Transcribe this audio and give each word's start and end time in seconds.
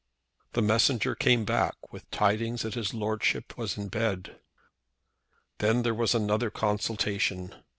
The 0.53 0.63
messenger 0.63 1.13
came 1.13 1.45
back 1.45 1.93
with 1.93 2.09
tidings 2.09 2.63
that 2.63 2.73
his 2.73 2.91
Lordship 2.91 3.55
was 3.55 3.77
in 3.77 3.87
bed. 3.87 4.39
Then 5.59 5.83
there 5.83 5.93
was 5.93 6.15
another 6.15 6.49
consultation. 6.49 7.53